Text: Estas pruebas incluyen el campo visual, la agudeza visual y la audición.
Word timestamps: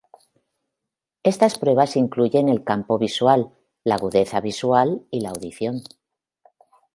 Estas 1.21 1.59
pruebas 1.59 1.95
incluyen 1.95 2.49
el 2.49 2.63
campo 2.63 2.97
visual, 2.97 3.51
la 3.83 3.93
agudeza 3.97 4.41
visual 4.41 5.05
y 5.11 5.21
la 5.21 5.29
audición. 5.29 5.83